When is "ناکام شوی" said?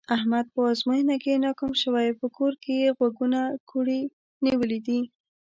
1.45-2.07